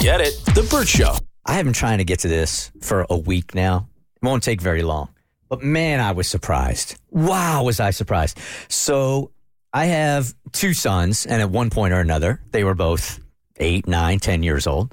Get 0.00 0.20
it? 0.20 0.40
The 0.54 0.66
Bert 0.70 0.86
Show. 0.86 1.16
I 1.44 1.54
have 1.54 1.64
been 1.64 1.72
trying 1.72 1.98
to 1.98 2.04
get 2.04 2.20
to 2.20 2.28
this 2.28 2.70
for 2.80 3.06
a 3.10 3.16
week 3.16 3.54
now. 3.54 3.88
It 4.14 4.24
won't 4.24 4.42
take 4.42 4.60
very 4.60 4.82
long. 4.82 5.08
But 5.48 5.62
man, 5.62 6.00
I 6.00 6.12
was 6.12 6.28
surprised. 6.28 6.98
Wow, 7.10 7.64
was 7.64 7.80
I 7.80 7.90
surprised. 7.90 8.38
So 8.68 9.32
I 9.72 9.86
have 9.86 10.34
two 10.52 10.74
sons, 10.74 11.26
and 11.26 11.40
at 11.40 11.50
one 11.50 11.70
point 11.70 11.92
or 11.92 12.00
another, 12.00 12.40
they 12.50 12.64
were 12.64 12.74
both 12.74 13.20
eight, 13.56 13.86
nine, 13.86 14.18
ten 14.18 14.42
years 14.42 14.66
old. 14.66 14.92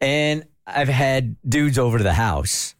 And 0.00 0.44
I've 0.66 0.88
had 0.88 1.36
dudes 1.48 1.78
over 1.78 1.98
to 1.98 2.04
the 2.04 2.12
house, 2.12 2.74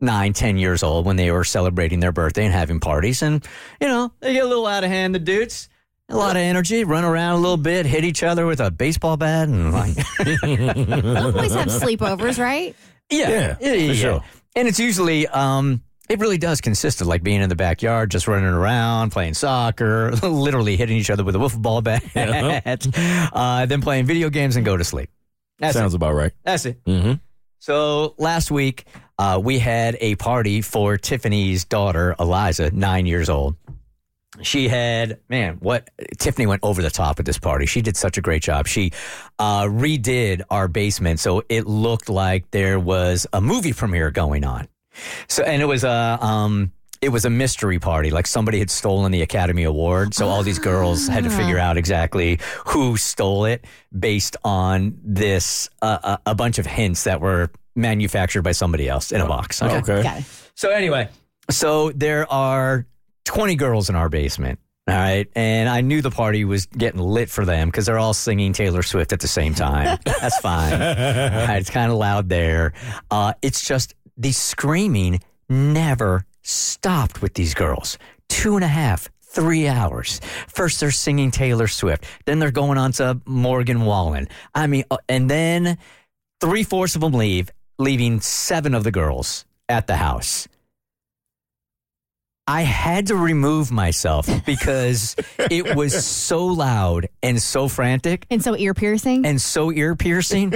nine, 0.00 0.32
ten 0.32 0.56
years 0.56 0.82
old, 0.82 1.06
when 1.06 1.16
they 1.16 1.30
were 1.30 1.44
celebrating 1.44 2.00
their 2.00 2.12
birthday 2.12 2.44
and 2.44 2.52
having 2.52 2.80
parties. 2.80 3.22
And, 3.22 3.46
you 3.80 3.88
know, 3.88 4.12
they 4.20 4.32
get 4.32 4.44
a 4.44 4.48
little 4.48 4.66
out 4.66 4.84
of 4.84 4.90
hand, 4.90 5.14
the 5.14 5.18
dudes. 5.20 5.68
A 6.10 6.16
lot 6.16 6.36
of 6.36 6.42
energy, 6.42 6.84
run 6.84 7.04
around 7.04 7.36
a 7.36 7.40
little 7.40 7.56
bit, 7.56 7.86
hit 7.86 8.04
each 8.04 8.22
other 8.22 8.44
with 8.44 8.60
a 8.60 8.70
baseball 8.70 9.16
bat, 9.16 9.48
and 9.48 9.72
like, 9.72 9.96
Always 10.18 11.54
have 11.54 11.68
sleepovers, 11.68 12.38
right? 12.38 12.76
yeah, 13.10 13.56
Yeah, 13.60 13.88
for 13.88 13.94
sure. 13.94 14.24
And 14.54 14.68
it's 14.68 14.78
usually, 14.78 15.26
um, 15.28 15.82
it 16.08 16.18
really 16.18 16.36
does 16.38 16.60
consist 16.60 17.00
of 17.00 17.06
like 17.06 17.22
being 17.22 17.40
in 17.40 17.48
the 17.48 17.56
backyard, 17.56 18.10
just 18.10 18.28
running 18.28 18.44
around, 18.44 19.10
playing 19.10 19.34
soccer, 19.34 20.12
literally 20.22 20.76
hitting 20.76 20.96
each 20.96 21.10
other 21.10 21.24
with 21.24 21.34
a 21.34 21.38
wiffle 21.38 21.62
ball 21.62 21.80
bat, 21.80 22.04
uh, 23.32 23.66
then 23.66 23.80
playing 23.80 24.04
video 24.04 24.28
games 24.28 24.56
and 24.56 24.64
go 24.64 24.76
to 24.76 24.84
sleep. 24.84 25.10
That's 25.58 25.74
Sounds 25.74 25.94
it. 25.94 25.96
about 25.96 26.14
right. 26.14 26.32
That's 26.42 26.66
it. 26.66 26.84
Mm-hmm. 26.84 27.14
So 27.60 28.14
last 28.18 28.50
week, 28.50 28.84
uh, 29.18 29.40
we 29.42 29.58
had 29.58 29.96
a 30.00 30.16
party 30.16 30.60
for 30.60 30.98
Tiffany's 30.98 31.64
daughter, 31.64 32.14
Eliza, 32.18 32.70
nine 32.72 33.06
years 33.06 33.30
old. 33.30 33.56
She 34.42 34.68
had, 34.68 35.20
man, 35.28 35.56
what 35.60 35.90
Tiffany 36.18 36.46
went 36.46 36.60
over 36.62 36.82
the 36.82 36.90
top 36.90 37.20
at 37.20 37.26
this 37.26 37.38
party. 37.38 37.66
She 37.66 37.82
did 37.82 37.96
such 37.96 38.18
a 38.18 38.20
great 38.20 38.42
job. 38.42 38.66
She 38.66 38.92
uh, 39.38 39.64
redid 39.64 40.42
our 40.50 40.68
basement 40.68 41.20
so 41.20 41.42
it 41.48 41.66
looked 41.66 42.08
like 42.08 42.50
there 42.50 42.80
was 42.80 43.26
a 43.32 43.40
movie 43.40 43.72
premiere 43.72 44.10
going 44.10 44.44
on. 44.44 44.68
So, 45.28 45.42
and 45.42 45.62
it 45.62 45.66
was 45.66 45.84
a, 45.84 46.18
um, 46.20 46.72
it 47.00 47.10
was 47.10 47.24
a 47.24 47.30
mystery 47.30 47.78
party. 47.78 48.10
Like 48.10 48.26
somebody 48.26 48.58
had 48.58 48.70
stolen 48.70 49.12
the 49.12 49.22
Academy 49.22 49.64
Award. 49.64 50.14
So 50.14 50.28
all 50.28 50.42
these 50.42 50.58
girls 50.58 51.06
had 51.06 51.24
to 51.24 51.30
figure 51.30 51.58
out 51.58 51.76
exactly 51.76 52.38
who 52.66 52.96
stole 52.96 53.44
it 53.44 53.64
based 53.96 54.36
on 54.42 54.98
this, 55.04 55.68
uh, 55.82 56.18
a, 56.26 56.30
a 56.30 56.34
bunch 56.34 56.58
of 56.58 56.66
hints 56.66 57.04
that 57.04 57.20
were 57.20 57.50
manufactured 57.76 58.42
by 58.42 58.52
somebody 58.52 58.88
else 58.88 59.12
in 59.12 59.20
a 59.20 59.26
box. 59.26 59.62
Okay. 59.62 60.02
Got 60.02 60.18
it. 60.18 60.24
So 60.54 60.70
anyway, 60.70 61.08
so 61.50 61.90
there 61.90 62.30
are 62.32 62.86
20 63.24 63.56
girls 63.56 63.88
in 63.88 63.96
our 63.96 64.08
basement. 64.08 64.58
All 64.86 64.94
right. 64.94 65.26
And 65.34 65.68
I 65.68 65.80
knew 65.80 66.02
the 66.02 66.10
party 66.10 66.44
was 66.44 66.66
getting 66.66 67.00
lit 67.00 67.30
for 67.30 67.44
them 67.46 67.68
because 67.68 67.86
they're 67.86 67.98
all 67.98 68.12
singing 68.12 68.52
Taylor 68.52 68.82
Swift 68.82 69.12
at 69.14 69.20
the 69.20 69.28
same 69.28 69.54
time. 69.54 69.98
That's 70.04 70.38
fine. 70.40 70.78
Right, 70.78 71.56
it's 71.56 71.70
kind 71.70 71.90
of 71.90 71.96
loud 71.96 72.28
there. 72.28 72.74
Uh, 73.10 73.32
it's 73.40 73.66
just 73.66 73.94
the 74.18 74.32
screaming 74.32 75.20
never 75.48 76.26
stopped 76.42 77.22
with 77.22 77.32
these 77.34 77.54
girls. 77.54 77.96
Two 78.28 78.56
and 78.56 78.64
a 78.64 78.68
half, 78.68 79.08
three 79.22 79.68
hours. 79.68 80.20
First, 80.48 80.80
they're 80.80 80.90
singing 80.90 81.30
Taylor 81.30 81.66
Swift. 81.66 82.04
Then 82.26 82.38
they're 82.38 82.50
going 82.50 82.76
on 82.76 82.92
to 82.92 83.20
Morgan 83.24 83.86
Wallen. 83.86 84.28
I 84.54 84.66
mean, 84.66 84.84
uh, 84.90 84.98
and 85.08 85.30
then 85.30 85.78
three 86.42 86.62
fourths 86.62 86.94
of 86.94 87.00
them 87.00 87.12
leave, 87.12 87.50
leaving 87.78 88.20
seven 88.20 88.74
of 88.74 88.84
the 88.84 88.92
girls 88.92 89.46
at 89.68 89.86
the 89.86 89.96
house. 89.96 90.46
I 92.46 92.62
had 92.62 93.06
to 93.06 93.16
remove 93.16 93.70
myself 93.72 94.28
because 94.46 95.16
it 95.38 95.74
was 95.74 96.04
so 96.04 96.44
loud 96.46 97.08
and 97.22 97.40
so 97.40 97.68
frantic 97.68 98.26
And 98.30 98.42
so 98.42 98.54
ear 98.56 98.74
piercing. 98.74 99.24
and 99.24 99.40
so 99.40 99.72
ear 99.72 99.96
piercing. 99.96 100.54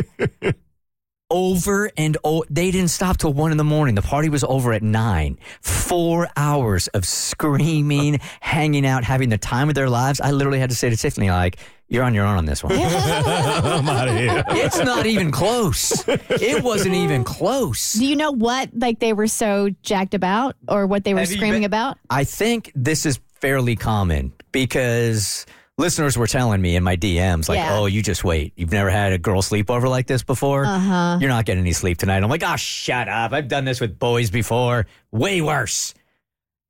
over 1.31 1.91
and 1.97 2.16
over. 2.25 2.47
They 2.50 2.71
didn't 2.71 2.88
stop 2.91 3.19
till 3.19 3.32
one 3.32 3.50
in 3.53 3.56
the 3.59 3.65
morning. 3.65 3.94
The 3.94 4.03
party 4.03 4.28
was 4.28 4.44
over 4.44 4.72
at 4.72 4.82
nine. 4.82 5.38
Four 5.60 6.28
hours 6.37 6.88
of 6.88 7.06
screaming, 7.06 8.21
hanging 8.41 8.87
out, 8.87 9.04
having 9.04 9.28
the 9.28 9.38
time 9.38 9.69
of 9.69 9.75
their 9.75 9.91
lives. 9.91 10.21
I 10.21 10.31
literally 10.31 10.59
had 10.59 10.71
to 10.71 10.77
say 10.77 10.91
to 10.91 10.97
Tiffany, 10.97 11.31
like, 11.31 11.59
you're 11.88 12.04
on 12.04 12.15
your 12.15 12.26
own 12.26 12.37
on 12.37 12.44
this 12.44 12.62
one. 12.62 12.72
I'm 12.76 13.88
out 13.88 14.09
of 14.09 14.15
here. 14.16 14.44
it's 14.49 14.78
not 14.78 15.06
even 15.06 15.31
close. 15.31 16.06
It 16.09 16.62
wasn't 16.62 16.94
even 16.94 17.25
close. 17.25 17.94
Do 17.94 18.04
you 18.06 18.16
know 18.16 18.32
what 18.32 18.71
like 18.75 18.99
they 19.00 19.12
were 19.12 19.26
so 19.26 19.71
jacked 19.82 20.15
about 20.15 20.56
or 20.69 20.87
what 20.87 21.04
they 21.04 21.15
were 21.15 21.21
Have 21.21 21.31
you 21.31 21.37
screaming 21.37 21.60
been- 21.62 21.66
about? 21.66 21.98
I 22.10 22.25
think 22.25 22.72
this 22.75 23.06
is 23.06 23.21
fairly 23.41 23.77
common 23.77 24.32
because 24.53 25.47
listeners 25.78 26.19
were 26.19 26.27
telling 26.27 26.60
me 26.60 26.75
in 26.77 26.82
my 26.82 26.97
DMs, 26.97 27.48
like, 27.48 27.56
Yeah. 27.59 27.78
oh, 27.78 27.87
you 27.87 28.03
just 28.03 28.25
wait. 28.25 28.53
You've 28.56 28.72
never 28.72 28.91
had 28.91 29.12
a 29.12 29.19
girl 29.19 29.43
sleepover 29.43 29.88
like 29.88 30.06
this 30.09 30.22
before. 30.25 30.65
Uh-huh. 30.65 31.19
You're 31.21 31.31
not 31.31 31.44
getting 31.44 31.62
any 31.62 31.72
sleep 31.72 31.98
tonight. 31.98 32.22
I'm 32.22 32.28
like, 32.28 32.43
oh, 32.44 32.56
shut 32.56 33.09
up. 33.09 33.32
I've 33.32 33.47
done 33.48 33.65
this 33.65 33.81
with 33.81 33.98
boys 33.98 34.31
before. 34.31 34.87
Way 35.12 35.41
worse. 35.41 35.94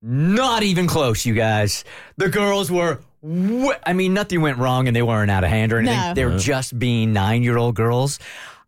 Not 0.02 0.62
even 0.62 0.86
close, 0.86 1.26
you 1.26 1.34
guys. 1.34 1.84
The 2.18 2.28
girls 2.28 2.70
were. 2.70 3.00
Wh- 3.22 3.76
I 3.84 3.92
mean, 3.92 4.14
nothing 4.14 4.40
went 4.40 4.58
wrong 4.58 4.86
and 4.88 4.94
they 4.96 5.02
weren't 5.02 5.30
out 5.30 5.44
of 5.44 5.50
hand 5.50 5.72
or 5.72 5.78
anything. 5.78 5.96
No. 5.96 6.14
They 6.14 6.24
were 6.24 6.38
just 6.38 6.78
being 6.78 7.12
nine 7.12 7.42
year 7.42 7.56
old 7.58 7.74
girls. 7.74 8.18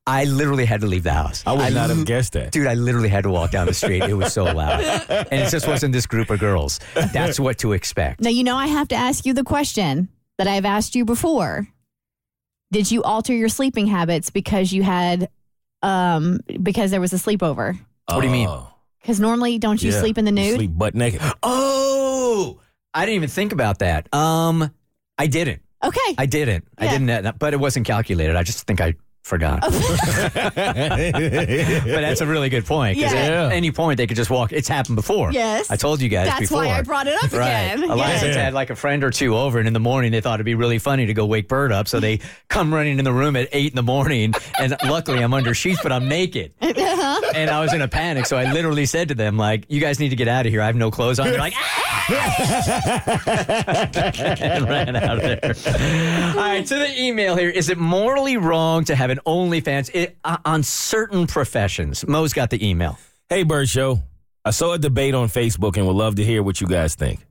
I 0.07 0.25
literally 0.25 0.65
had 0.65 0.81
to 0.81 0.87
leave 0.87 1.03
the 1.05 1.13
house. 1.13 1.45
I 1.47 1.53
would 1.53 1.75
not 1.75 1.91
have 1.91 2.05
guessed 2.05 2.33
that. 2.33 2.51
Dude, 2.53 2.67
I 2.67 2.75
literally 2.75 3.09
had 3.11 3.23
to 3.25 3.31
walk 3.31 3.51
down 3.53 3.67
the 3.67 3.75
street. 3.75 4.03
It 4.03 4.15
was 4.15 4.33
so 4.33 4.45
loud. 4.45 4.81
And 5.09 5.41
it 5.43 5.51
just 5.51 5.69
wasn't 5.69 5.93
this 5.93 6.07
group 6.07 6.31
of 6.31 6.41
girls. 6.41 6.81
That's 7.13 7.39
what 7.39 7.59
to 7.59 7.73
expect. 7.73 8.21
Now 8.21 8.31
you 8.31 8.43
know 8.43 8.57
I 8.57 8.67
have 8.67 8.89
to 8.89 8.97
ask 8.97 9.25
you 9.27 9.35
the 9.35 9.45
question 9.45 10.09
that 10.39 10.49
I've 10.49 10.65
asked 10.65 10.95
you 10.97 11.05
before. 11.05 11.69
Did 12.73 12.91
you 12.91 13.03
alter 13.03 13.35
your 13.35 13.49
sleeping 13.51 13.87
habits 13.87 14.31
because 14.31 14.73
you 14.73 14.83
had 14.83 15.29
um 15.83 16.41
because 16.63 16.91
there 16.91 17.01
was 17.01 17.13
a 17.13 17.17
sleepover? 17.17 17.79
What 18.07 18.21
do 18.23 18.27
you 18.27 18.33
mean? 18.33 18.49
Oh, 18.49 18.73
Because 19.03 19.21
normally 19.21 19.59
don't 19.59 19.81
you 19.83 19.93
yeah. 19.93 20.01
sleep 20.01 20.19
in 20.19 20.25
the 20.25 20.33
nude? 20.33 20.57
Sleep 20.57 20.71
butt 20.77 20.95
naked. 20.95 21.21
Oh, 21.43 21.90
I 22.95 23.07
didn't 23.07 23.17
even 23.17 23.29
think 23.29 23.53
about 23.53 23.79
that. 23.81 24.13
Um, 24.15 24.71
I 25.19 25.27
didn't. 25.27 25.63
Okay. 25.83 26.15
I 26.19 26.27
didn't. 26.27 26.67
I 26.79 26.85
Yeah. 26.87 26.99
didn't. 26.99 27.39
But 27.39 27.55
it 27.55 27.61
wasn't 27.61 27.87
calculated. 27.87 28.37
I 28.37 28.43
just 28.43 28.67
think 28.67 28.81
I 28.81 28.95
forgot. 29.23 29.61
but 29.61 29.71
that's 30.55 32.21
a 32.21 32.27
really 32.27 32.49
good 32.49 32.65
point. 32.67 32.97
Yeah. 32.97 33.13
At 33.13 33.53
any 33.53 33.71
point, 33.71 33.99
they 33.99 34.07
could 34.07 34.17
just 34.17 34.31
walk. 34.31 34.53
It's 34.53 34.69
happened 34.69 34.97
before. 34.97 35.31
Yes. 35.33 35.71
I 35.71 35.77
told 35.77 36.01
you 36.01 36.09
guys 36.09 36.27
That's 36.27 36.41
before. 36.41 36.65
why 36.65 36.71
I 36.79 36.83
brought 36.83 37.07
it 37.07 37.15
up 37.23 37.31
Right. 37.33 37.49
again. 37.75 37.83
Eliza 37.85 38.27
Yes. 38.27 38.37
had 38.37 38.55
like 38.55 38.71
a 38.71 38.77
friend 38.77 39.05
or 39.05 39.11
two 39.11 39.37
over, 39.37 39.59
and 39.59 39.69
in 39.69 39.75
the 39.75 39.81
morning 39.81 40.11
they 40.13 40.21
thought 40.21 40.35
it'd 40.35 40.47
be 40.47 40.55
really 40.55 40.79
funny 40.79 41.07
to 41.07 41.15
go 41.15 41.27
wake 41.27 41.49
Bert 41.49 41.71
up. 41.73 41.87
So 41.89 42.01
they 42.01 42.21
come 42.49 42.73
running 42.75 42.99
in 42.99 43.05
the 43.05 43.13
room 43.13 43.37
at 43.37 43.49
eight 43.53 43.71
in 43.73 43.77
the 43.77 43.83
morning, 43.83 44.33
and 44.59 44.77
luckily 44.85 45.19
I'm 45.23 45.35
under 45.35 45.55
sheets, 45.55 45.81
but 45.83 45.93
I'm 45.93 46.09
naked, 46.09 46.53
Uh-huh. 46.61 47.31
and 47.35 47.51
I 47.51 47.61
was 47.61 47.73
in 47.73 47.83
a 47.83 47.89
panic. 47.89 48.27
So 48.27 48.37
I 48.37 48.51
literally 48.53 48.87
said 48.87 49.09
to 49.09 49.15
them, 49.15 49.37
like, 49.37 49.65
"You 49.69 49.81
guys 49.81 50.01
need 50.01 50.09
to 50.11 50.17
get 50.17 50.29
out 50.29 50.47
of 50.47 50.53
here. 50.53 50.63
I 50.63 50.67
have 50.67 50.77
no 50.77 50.91
clothes 50.91 51.19
on." 51.21 51.29
They're 51.29 51.39
like, 51.39 51.55
and 54.41 54.69
ran 54.69 54.97
out 54.97 55.19
of 55.19 55.23
there. 55.23 55.55
All 56.31 56.37
right, 56.37 56.67
to 56.67 56.75
the 56.75 57.01
email 57.01 57.37
here. 57.37 57.51
Is 57.51 57.69
it 57.69 57.79
morally 57.79 58.37
wrong 58.37 58.85
to 58.85 58.95
have 58.97 59.10
an 59.11 59.21
OnlyFans 59.27 59.91
it, 59.95 60.17
uh, 60.25 60.39
on 60.45 60.63
certain 60.63 61.27
professions? 61.27 62.07
Mo's 62.07 62.33
got 62.33 62.51
the 62.51 62.67
email. 62.67 62.99
Hey, 63.29 63.43
Bert 63.43 63.69
Show. 63.69 64.01
I 64.45 64.51
saw 64.51 64.73
a 64.73 64.79
debate 64.79 65.15
on 65.15 65.29
Facebook 65.29 65.77
and 65.77 65.87
would 65.87 65.97
love 65.97 66.15
to 66.17 66.25
hear 66.25 66.43
what 66.43 66.61
you 66.61 66.67
guys 66.67 66.95
think. 66.95 67.27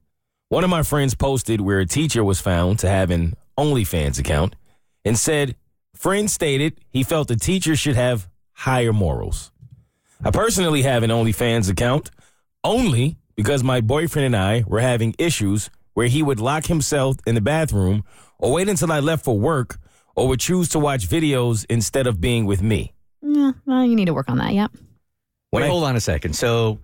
One 0.49 0.63
of 0.63 0.69
my 0.69 0.83
friends 0.83 1.15
posted 1.15 1.61
where 1.61 1.79
a 1.79 1.85
teacher 1.85 2.23
was 2.23 2.39
found 2.39 2.79
to 2.79 2.89
have 2.89 3.11
an 3.11 3.35
OnlyFans 3.57 4.19
account 4.19 4.55
and 5.03 5.17
said 5.17 5.55
friend 5.95 6.29
stated 6.29 6.79
he 6.89 7.03
felt 7.03 7.27
the 7.27 7.35
teacher 7.35 7.75
should 7.75 7.95
have 7.95 8.29
higher 8.53 8.93
morals. 8.93 9.51
I 10.23 10.31
personally 10.31 10.83
have 10.83 11.03
an 11.03 11.09
OnlyFans 11.09 11.69
account 11.69 12.11
only 12.63 13.17
because 13.35 13.63
my 13.63 13.81
boyfriend 13.81 14.27
and 14.27 14.35
I 14.35 14.63
were 14.67 14.81
having 14.81 15.15
issues 15.17 15.69
where 15.93 16.07
he 16.07 16.21
would 16.21 16.39
lock 16.39 16.65
himself 16.65 17.17
in 17.25 17.35
the 17.35 17.41
bathroom 17.41 18.03
or 18.37 18.51
wait 18.51 18.69
until 18.69 18.91
I 18.91 18.99
left 18.99 19.25
for 19.25 19.37
work 19.37 19.77
or 20.19 20.27
would 20.27 20.39
choose 20.39 20.69
to 20.69 20.79
watch 20.79 21.07
videos 21.07 21.65
instead 21.69 22.07
of 22.07 22.19
being 22.21 22.45
with 22.45 22.61
me. 22.61 22.93
Yeah, 23.21 23.51
well, 23.65 23.85
you 23.85 23.95
need 23.95 24.05
to 24.05 24.13
work 24.13 24.29
on 24.29 24.37
that. 24.37 24.53
Yep. 24.53 24.71
Wait, 25.51 25.63
I- 25.63 25.67
hold 25.67 25.83
on 25.83 25.95
a 25.95 25.99
second. 26.01 26.33
So, 26.35 26.79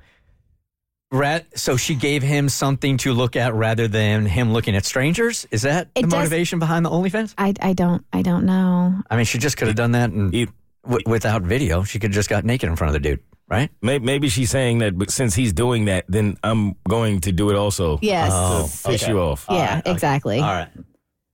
rat, 1.12 1.46
so 1.58 1.78
she 1.78 1.96
gave 1.96 2.24
him 2.24 2.50
something 2.50 2.98
to 2.98 3.14
look 3.14 3.36
at 3.36 3.54
rather 3.54 3.88
than 3.88 4.26
him 4.26 4.52
looking 4.54 4.76
at 4.76 4.86
strangers. 4.86 5.46
Is 5.52 5.62
that 5.64 5.94
the 5.96 6.02
does- 6.02 6.12
motivation 6.12 6.60
behind 6.60 6.86
the 6.86 6.90
OnlyFans? 6.90 7.34
I, 7.38 7.54
I 7.62 7.74
don't 7.74 8.06
I 8.12 8.22
don't 8.22 8.46
know. 8.46 9.02
I 9.10 9.16
mean, 9.16 9.26
she 9.26 9.38
just 9.38 9.58
could 9.58 9.68
have 9.68 9.76
done 9.78 9.92
that 9.92 10.10
and 10.12 10.34
He- 10.34 10.48
w- 10.84 11.04
without 11.06 11.44
video. 11.44 11.84
She 11.84 12.00
could 12.00 12.12
have 12.12 12.16
just 12.16 12.30
got 12.30 12.44
naked 12.44 12.70
in 12.70 12.76
front 12.76 12.96
of 12.96 13.02
the 13.02 13.10
dude, 13.10 13.20
right? 13.48 13.70
May- 13.82 14.00
Maybe 14.00 14.30
she's 14.30 14.50
saying 14.50 14.80
that, 14.80 14.98
but 14.98 15.10
since 15.12 15.36
he's 15.36 15.54
doing 15.54 15.86
that, 15.86 16.06
then 16.08 16.38
I'm 16.44 16.76
going 16.88 17.22
to 17.22 17.32
do 17.32 17.50
it 17.50 17.56
also. 17.56 18.00
Yes. 18.02 18.30
To 18.32 18.36
oh, 18.38 18.92
piss 18.92 19.08
you 19.08 19.20
off. 19.20 19.46
Yeah, 19.50 19.82
exactly. 19.86 20.40
All 20.40 20.52
right. 20.54 20.70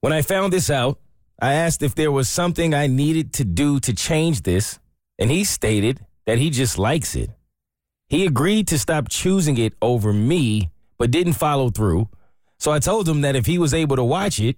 When 0.00 0.12
I 0.12 0.22
found 0.22 0.52
this 0.52 0.68
out, 0.68 0.98
I 1.42 1.54
asked 1.54 1.82
if 1.82 1.96
there 1.96 2.12
was 2.12 2.28
something 2.28 2.72
I 2.72 2.86
needed 2.86 3.32
to 3.34 3.44
do 3.44 3.80
to 3.80 3.92
change 3.92 4.42
this, 4.42 4.78
and 5.18 5.28
he 5.28 5.42
stated 5.42 5.98
that 6.24 6.38
he 6.38 6.50
just 6.50 6.78
likes 6.78 7.16
it. 7.16 7.30
He 8.08 8.26
agreed 8.26 8.68
to 8.68 8.78
stop 8.78 9.08
choosing 9.08 9.58
it 9.58 9.74
over 9.82 10.12
me, 10.12 10.70
but 10.98 11.10
didn't 11.10 11.32
follow 11.32 11.68
through. 11.70 12.08
So 12.60 12.70
I 12.70 12.78
told 12.78 13.08
him 13.08 13.22
that 13.22 13.34
if 13.34 13.46
he 13.46 13.58
was 13.58 13.74
able 13.74 13.96
to 13.96 14.04
watch 14.04 14.38
it, 14.38 14.56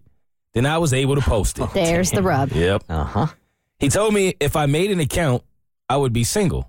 then 0.53 0.67
I 0.67 0.77
was 0.77 0.93
able 0.93 1.15
to 1.15 1.23
post 1.23 1.59
it. 1.59 1.71
There's 1.75 2.11
the 2.11 2.23
rub. 2.23 2.53
Yep. 2.53 2.85
Uh 2.91 3.05
huh. 3.05 3.27
He 3.79 3.89
told 3.89 4.13
me 4.13 4.35
if 4.39 4.55
I 4.55 4.67
made 4.67 4.91
an 4.91 5.01
account, 5.01 5.43
I 5.89 5.97
would 5.97 6.13
be 6.13 6.23
single. 6.23 6.69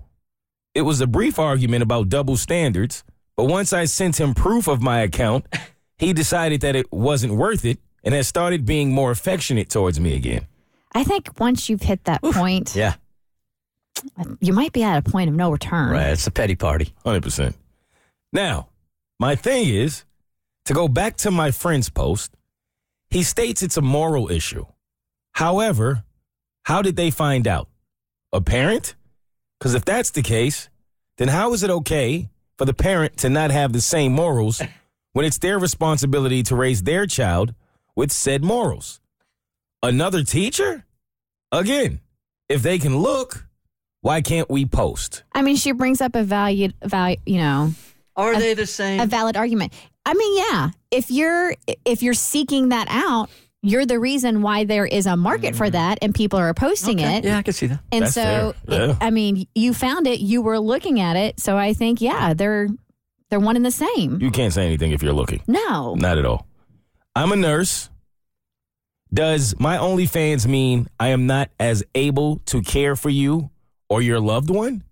It 0.74 0.82
was 0.82 1.02
a 1.02 1.06
brief 1.06 1.38
argument 1.38 1.82
about 1.82 2.08
double 2.08 2.38
standards, 2.38 3.04
but 3.36 3.44
once 3.44 3.74
I 3.74 3.84
sent 3.84 4.18
him 4.18 4.32
proof 4.32 4.66
of 4.66 4.80
my 4.80 5.00
account, 5.00 5.44
he 5.98 6.14
decided 6.14 6.62
that 6.62 6.74
it 6.74 6.90
wasn't 6.90 7.34
worth 7.34 7.66
it 7.66 7.78
and 8.06 8.14
has 8.14 8.26
started 8.28 8.64
being 8.64 8.92
more 8.92 9.10
affectionate 9.10 9.68
towards 9.68 9.98
me 10.00 10.14
again. 10.14 10.46
I 10.94 11.02
think 11.04 11.38
once 11.40 11.68
you've 11.68 11.82
hit 11.82 12.04
that 12.04 12.22
point, 12.22 12.74
Yeah. 12.74 12.94
you 14.40 14.52
might 14.52 14.72
be 14.72 14.82
at 14.84 14.96
a 15.06 15.10
point 15.10 15.28
of 15.28 15.34
no 15.36 15.50
return. 15.50 15.90
Right. 15.90 16.10
It's 16.10 16.26
a 16.26 16.30
petty 16.30 16.54
party. 16.54 16.94
100%. 17.04 17.54
Now, 18.32 18.68
my 19.18 19.34
thing 19.34 19.68
is 19.68 20.04
to 20.66 20.72
go 20.72 20.86
back 20.88 21.16
to 21.18 21.30
my 21.30 21.50
friend's 21.50 21.90
post, 21.90 22.32
he 23.10 23.22
states 23.24 23.62
it's 23.62 23.76
a 23.76 23.82
moral 23.82 24.30
issue. 24.30 24.66
However, 25.32 26.04
how 26.62 26.82
did 26.82 26.96
they 26.96 27.10
find 27.10 27.46
out? 27.46 27.68
A 28.32 28.40
parent? 28.40 28.94
Because 29.58 29.74
if 29.74 29.84
that's 29.84 30.10
the 30.10 30.22
case, 30.22 30.68
then 31.18 31.28
how 31.28 31.52
is 31.54 31.62
it 31.62 31.70
okay 31.70 32.28
for 32.56 32.64
the 32.66 32.74
parent 32.74 33.16
to 33.18 33.28
not 33.28 33.50
have 33.50 33.72
the 33.72 33.80
same 33.80 34.12
morals 34.12 34.62
when 35.12 35.24
it's 35.24 35.38
their 35.38 35.58
responsibility 35.58 36.42
to 36.44 36.54
raise 36.54 36.82
their 36.84 37.06
child 37.06 37.54
with 37.96 38.12
said 38.12 38.44
morals? 38.44 39.00
Another 39.82 40.22
teacher? 40.22 40.84
Again, 41.50 42.00
if 42.48 42.62
they 42.62 42.78
can 42.78 42.96
look, 42.98 43.46
why 44.02 44.20
can't 44.20 44.50
we 44.50 44.66
post? 44.66 45.24
I 45.32 45.42
mean, 45.42 45.56
she 45.56 45.72
brings 45.72 46.00
up 46.00 46.14
a 46.14 46.22
valued 46.22 46.74
value, 46.84 47.16
you 47.26 47.38
know, 47.38 47.72
Are 48.14 48.34
A- 48.34 48.38
they 48.38 48.54
the 48.54 48.66
same? 48.66 49.00
a 49.00 49.06
valid 49.06 49.36
argument. 49.36 49.72
I 50.04 50.14
mean, 50.14 50.36
yeah, 50.38 50.70
if 50.90 51.10
you're 51.10 51.54
if 51.84 52.02
you're 52.02 52.14
seeking 52.14 52.68
that 52.68 52.86
out, 52.88 53.28
you're 53.62 53.86
the 53.86 53.98
reason 53.98 54.42
why 54.42 54.64
there 54.64 54.86
is 54.86 55.06
a 55.06 55.16
market 55.16 55.56
for 55.56 55.64
mm-hmm. 55.64 55.72
that 55.72 55.98
and 56.02 56.14
people 56.14 56.38
are 56.38 56.54
posting 56.54 57.00
Okay. 57.00 57.16
it. 57.18 57.24
Yeah, 57.24 57.38
I 57.38 57.42
can 57.42 57.52
see 57.54 57.66
that. 57.66 57.80
And 57.90 58.04
That's 58.04 58.14
so, 58.14 58.54
fair. 58.68 58.82
it- 58.82 58.88
Yeah. 58.88 58.96
I 59.00 59.10
mean, 59.10 59.46
you 59.56 59.74
found 59.74 60.06
it, 60.06 60.20
you 60.20 60.42
were 60.42 60.60
looking 60.60 61.00
at 61.00 61.16
it. 61.16 61.40
So 61.40 61.56
I 61.56 61.72
think, 61.72 62.00
yeah, 62.00 62.34
they're 62.34 62.68
they're 63.30 63.40
one 63.40 63.56
and 63.56 63.64
the 63.66 63.72
same. 63.72 64.20
You 64.20 64.30
can't 64.30 64.52
say 64.52 64.64
anything 64.66 64.92
if 64.92 65.02
you're 65.02 65.12
looking. 65.12 65.42
No, 65.48 65.94
Not 65.96 66.16
at 66.18 66.24
all. 66.24 66.46
I'm 67.16 67.32
a 67.32 67.36
nurse. 67.36 67.88
Does 69.10 69.54
my 69.58 69.78
OnlyFans 69.78 70.46
mean 70.46 70.86
I 71.00 71.08
am 71.08 71.26
not 71.26 71.48
as 71.58 71.82
able 71.94 72.40
to 72.44 72.60
care 72.60 72.94
for 72.94 73.08
you 73.08 73.48
or 73.88 74.02
your 74.02 74.20
loved 74.20 74.50
one? 74.50 74.84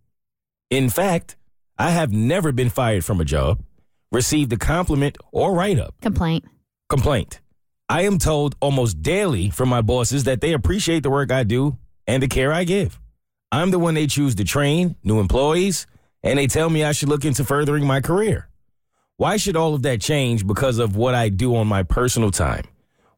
In 0.70 0.88
fact, 0.88 1.36
I 1.76 1.90
have 1.90 2.14
never 2.14 2.50
been 2.50 2.70
fired 2.70 3.04
from 3.04 3.20
a 3.20 3.26
job, 3.26 3.62
received 4.10 4.50
a 4.54 4.56
compliment 4.56 5.18
or 5.32 5.52
write 5.52 5.78
up. 5.78 5.96
complaint. 6.00 6.46
Complaint. 6.88 7.42
I 7.90 8.04
am 8.04 8.16
told 8.16 8.56
almost 8.58 9.02
daily 9.02 9.50
from 9.50 9.68
my 9.68 9.82
bosses 9.82 10.24
that 10.24 10.40
they 10.40 10.54
appreciate 10.54 11.02
the 11.02 11.10
work 11.10 11.30
I 11.30 11.42
do 11.42 11.76
and 12.06 12.22
the 12.22 12.28
care 12.28 12.54
I 12.54 12.64
give. 12.64 12.98
I'm 13.52 13.70
the 13.70 13.78
one 13.78 13.92
they 13.92 14.06
choose 14.06 14.34
to 14.36 14.44
train, 14.44 14.96
new 15.04 15.20
employees, 15.20 15.86
and 16.22 16.38
they 16.38 16.46
tell 16.46 16.70
me 16.70 16.84
I 16.84 16.92
should 16.92 17.10
look 17.10 17.26
into 17.26 17.44
furthering 17.44 17.86
my 17.86 18.00
career. 18.00 18.48
Why 19.16 19.36
should 19.36 19.54
all 19.56 19.74
of 19.74 19.82
that 19.82 20.00
change 20.00 20.44
because 20.44 20.78
of 20.78 20.96
what 20.96 21.14
I 21.14 21.28
do 21.28 21.54
on 21.54 21.68
my 21.68 21.84
personal 21.84 22.32
time? 22.32 22.64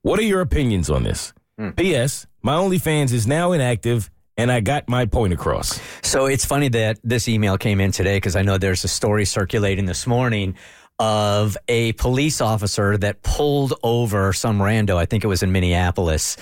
What 0.03 0.19
are 0.19 0.25
your 0.25 0.43
opinions 0.43 0.91
on 0.91 1.05
this? 1.05 1.33
Hmm. 1.59 1.71
P.S. 1.71 2.27
My 2.43 2.53
OnlyFans 2.55 3.13
is 3.13 3.27
now 3.27 3.53
inactive, 3.53 4.11
and 4.37 4.53
I 4.53 4.61
got 4.61 4.91
my 4.91 5.07
point 5.07 5.33
across. 5.33 5.81
So 6.03 6.27
it's 6.27 6.45
funny 6.45 6.69
that 6.69 6.99
this 7.03 7.29
email 7.29 7.57
came 7.57 7.81
in 7.81 7.93
today 7.93 8.19
because 8.19 8.37
I 8.37 8.43
know 8.43 8.59
there's 8.59 8.85
a 8.85 8.89
story 8.89 9.25
circulating 9.25 9.87
this 9.87 10.07
morning 10.07 10.57
of 10.99 11.57
a 11.67 11.93
police 11.95 12.43
officer 12.43 12.99
that 12.99 13.23
pulled 13.23 13.73
over 13.83 14.35
some 14.35 14.59
rando. 14.59 14.97
I 14.97 15.07
think 15.07 15.25
it 15.25 15.29
was 15.29 15.43
in 15.43 15.51
Minneapolis. 15.51 16.37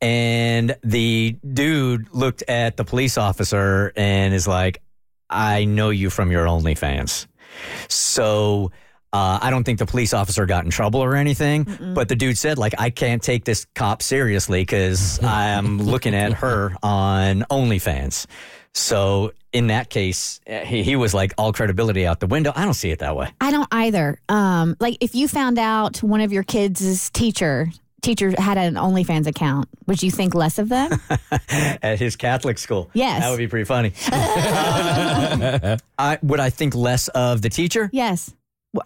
And 0.00 0.76
the 0.84 1.36
dude 1.52 2.14
looked 2.14 2.44
at 2.46 2.76
the 2.76 2.84
police 2.84 3.18
officer 3.18 3.92
and 3.96 4.32
is 4.32 4.46
like, 4.46 4.82
I 5.28 5.64
know 5.64 5.90
you 5.90 6.10
from 6.10 6.30
your 6.30 6.46
OnlyFans. 6.46 7.26
So 7.88 8.70
uh, 9.12 9.38
I 9.42 9.50
don't 9.50 9.64
think 9.64 9.78
the 9.78 9.86
police 9.86 10.14
officer 10.14 10.46
got 10.46 10.64
in 10.64 10.70
trouble 10.70 11.00
or 11.00 11.16
anything, 11.16 11.66
but 11.94 12.08
the 12.08 12.16
dude 12.16 12.38
said, 12.38 12.58
like, 12.58 12.74
I 12.78 12.90
can't 12.90 13.22
take 13.22 13.44
this 13.44 13.66
cop 13.74 14.02
seriously 14.02 14.62
because 14.62 15.22
I'm 15.22 15.78
looking 15.78 16.14
at 16.14 16.32
her 16.34 16.76
on 16.82 17.44
OnlyFans. 17.50 18.26
So 18.72 19.32
in 19.52 19.66
that 19.68 19.90
case, 19.90 20.40
eh, 20.46 20.64
he, 20.64 20.82
he 20.82 20.96
was 20.96 21.12
like 21.12 21.32
all 21.36 21.52
credibility 21.52 22.06
out 22.06 22.20
the 22.20 22.28
window. 22.28 22.52
I 22.54 22.64
don't 22.64 22.74
see 22.74 22.90
it 22.90 23.00
that 23.00 23.16
way. 23.16 23.30
I 23.40 23.50
don't 23.50 23.68
either. 23.72 24.20
Um, 24.28 24.76
like 24.78 24.96
if 25.00 25.14
you 25.14 25.26
found 25.26 25.58
out 25.58 26.02
one 26.02 26.20
of 26.20 26.32
your 26.32 26.44
kids' 26.44 27.10
teacher 27.10 27.68
teacher 28.00 28.32
had 28.38 28.56
an 28.56 28.74
OnlyFans 28.74 29.26
account, 29.26 29.68
would 29.86 30.02
you 30.02 30.10
think 30.10 30.34
less 30.34 30.58
of 30.58 30.68
them? 30.68 30.90
At 31.82 31.98
his 31.98 32.16
Catholic 32.16 32.58
school. 32.58 32.90
Yes. 32.94 33.20
That 33.20 33.30
would 33.30 33.38
be 33.38 33.48
pretty 33.48 33.64
funny. 33.64 33.92
I, 35.98 36.18
would 36.22 36.40
I 36.40 36.50
think 36.50 36.74
less 36.74 37.08
of 37.08 37.42
the 37.42 37.50
teacher? 37.50 37.90
yes. 37.92 38.32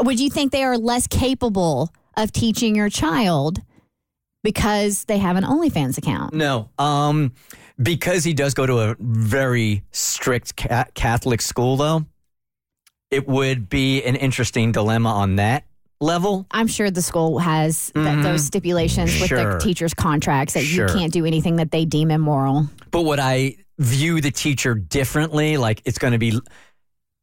Would 0.02 0.18
you 0.20 0.30
think 0.30 0.52
they 0.52 0.64
are 0.64 0.78
less 0.78 1.06
capable 1.06 1.92
of 2.16 2.32
teaching 2.32 2.74
your 2.74 2.88
child 2.88 3.60
because 4.42 5.04
they 5.04 5.18
have 5.18 5.36
an 5.36 5.44
OnlyFans 5.44 5.98
account? 5.98 6.34
No. 6.34 6.70
Um, 6.78 7.32
because 7.82 8.24
he 8.24 8.34
does 8.34 8.54
go 8.54 8.66
to 8.66 8.78
a 8.80 8.96
very 8.98 9.82
strict 9.90 10.56
ca- 10.56 10.86
Catholic 10.94 11.42
school, 11.42 11.76
though, 11.76 12.06
it 13.10 13.26
would 13.28 13.68
be 13.68 14.02
an 14.04 14.16
interesting 14.16 14.72
dilemma 14.72 15.10
on 15.10 15.36
that 15.36 15.64
level. 16.00 16.46
I'm 16.50 16.66
sure 16.66 16.90
the 16.90 17.02
school 17.02 17.38
has 17.38 17.90
th- 17.94 18.22
those 18.22 18.44
stipulations 18.44 19.10
with 19.20 19.22
Mm-hmm. 19.22 19.26
Sure. 19.26 19.38
their 19.50 19.58
teachers' 19.58 19.94
contracts 19.94 20.54
that 20.54 20.62
Sure. 20.64 20.88
you 20.88 20.94
can't 20.94 21.12
do 21.12 21.24
anything 21.24 21.56
that 21.56 21.70
they 21.70 21.84
deem 21.84 22.10
immoral. 22.10 22.68
But 22.90 23.02
would 23.02 23.18
I 23.20 23.56
view 23.78 24.20
the 24.20 24.30
teacher 24.30 24.74
differently? 24.74 25.56
Like 25.56 25.82
it's 25.84 25.98
going 25.98 26.12
to 26.12 26.18
be, 26.18 26.38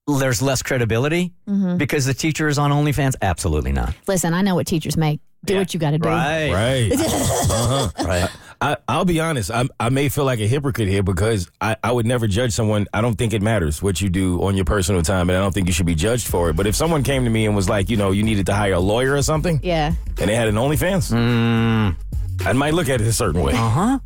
there's 0.08 0.42
less 0.42 0.62
credibility 0.64 1.34
Mm-hmm. 1.48 1.78
because 1.78 2.06
the 2.06 2.14
teacher 2.14 2.48
is 2.48 2.58
on 2.58 2.72
OnlyFans? 2.72 3.16
Absolutely 3.22 3.72
not. 3.74 3.94
Listen, 4.08 4.34
I 4.34 4.42
know 4.42 4.56
what 4.56 4.68
teachers 4.68 4.96
make. 4.98 5.20
Do 5.44 5.58
what 5.58 5.74
you 5.74 5.80
got 5.80 5.92
to 5.92 5.98
do. 5.98 6.08
Right. 6.08 6.52
Right. 6.52 6.92
uh-huh. 6.94 7.90
Right. 8.06 8.30
I, 8.62 8.78
I'll 8.88 9.06
be 9.06 9.20
honest. 9.20 9.50
I, 9.50 9.66
I 9.80 9.90
may 9.90 10.08
feel 10.08 10.24
like 10.24 10.40
a 10.40 10.46
hypocrite 10.48 10.88
here 10.88 11.02
because 11.02 11.50
I, 11.60 11.76
I 11.84 11.92
would 11.92 12.06
never 12.06 12.28
judge 12.28 12.52
someone. 12.54 12.86
I 12.94 13.02
don't 13.02 13.16
think 13.16 13.34
it 13.34 13.42
matters 13.42 13.82
what 13.82 14.00
you 14.00 14.08
do 14.10 14.42
on 14.44 14.56
your 14.56 14.66
personal 14.66 15.02
time, 15.02 15.30
and 15.32 15.38
I 15.38 15.42
don't 15.42 15.52
think 15.52 15.66
you 15.66 15.74
should 15.74 15.88
be 15.88 15.96
judged 15.96 16.28
for 16.28 16.52
it. 16.52 16.56
But 16.56 16.68
if 16.68 16.76
someone 16.76 17.02
came 17.04 17.24
to 17.24 17.30
me 17.32 17.48
and 17.48 17.56
was 17.56 17.68
like, 17.68 17.90
you 17.90 17.98
know, 17.98 18.12
you 18.12 18.22
needed 18.22 18.46
to 18.46 18.54
hire 18.54 18.74
a 18.74 18.80
lawyer 18.80 19.16
or 19.16 19.24
something, 19.24 19.60
Yeah. 19.64 19.94
and 20.20 20.30
they 20.30 20.36
had 20.36 20.48
an 20.48 20.56
OnlyFans, 20.56 21.12
Mm, 21.12 21.96
I 22.46 22.54
might 22.54 22.76
look 22.76 22.88
at 22.88 23.02
it 23.02 23.08
a 23.08 23.14
certain 23.14 23.42
way. 23.42 23.54
uh-huh. 23.54 23.98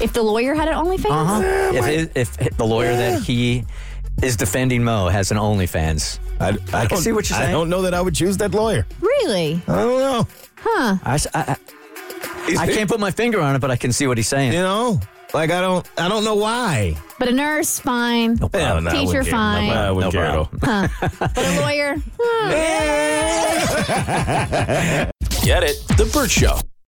If 0.00 0.14
the 0.14 0.22
lawyer 0.22 0.54
had 0.54 0.66
an 0.68 0.74
OnlyFans, 0.74 1.10
Uh-huh. 1.10 1.42
If, 1.74 2.16
if, 2.16 2.40
if 2.40 2.56
the 2.56 2.66
lawyer 2.66 2.96
that 2.96 3.22
he 3.22 3.64
is 4.22 4.36
defending 4.36 4.82
Mo 4.84 5.08
has 5.08 5.30
an 5.30 5.36
OnlyFans, 5.38 6.18
I, 6.40 6.48
I, 6.48 6.52
can 6.52 6.88
don't- 6.88 6.98
see 6.98 7.12
what 7.12 7.28
you're 7.28 7.36
saying. 7.38 7.48
I 7.50 7.52
don't 7.52 7.68
know 7.68 7.82
that 7.82 7.94
I 7.94 8.00
would 8.00 8.14
choose 8.14 8.36
that 8.38 8.52
lawyer. 8.52 8.86
really? 9.00 9.60
I 9.68 9.76
don't 9.76 9.98
know. 10.00 10.26
Huh? 10.56 10.96
I, 11.04 11.14
s- 11.14 11.26
I- 11.34 11.52
I- 11.52 11.56
I 12.58 12.66
can't 12.66 12.88
put 12.90 12.98
my 13.00 13.10
finger 13.10 13.40
on 13.40 13.54
it, 13.56 13.60
but 13.60 13.70
I 13.70 13.76
can 13.76 13.92
see 13.92 14.06
what 14.06 14.16
he's 14.18 14.26
saying. 14.28 14.52
You 14.52 14.60
know, 14.60 15.00
like 15.32 15.50
I 15.50 15.60
don't. 15.60 15.88
I 15.96 16.08
don't 16.08 16.24
know 16.24 16.34
why. 16.34 16.96
But 17.18 17.28
a 17.28 17.32
nurse, 17.32 17.78
fine. 17.78 18.36
Hell, 18.38 18.48
no, 18.52 18.64
I 18.64 18.74
wouldn't 18.74 18.90
Teacher, 19.08 19.22
care. 19.22 19.30
fine. 19.30 19.68
No, 19.68 19.74
I 19.74 19.90
wouldn't 19.92 20.14
No 20.14 20.20
care 20.20 20.28
at 20.28 20.36
all. 20.36 20.48
But 20.52 21.38
a 21.38 21.60
lawyer, 21.60 21.94
hmm. 22.20 22.50
Get 25.44 25.62
it? 25.64 25.76
The 25.96 26.10
Bert 26.12 26.30
Show. 26.30 26.58